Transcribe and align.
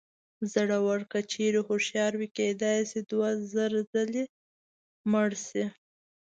زړور 0.53 0.99
که 1.11 1.19
چېرې 1.31 1.59
هوښیار 1.67 2.13
وي 2.19 2.29
کېدای 2.37 2.79
شي 2.89 2.99
دوه 3.09 3.29
زره 3.53 3.79
ځلې 3.93 4.23
مړ 5.11 5.29
شي. 5.45 5.65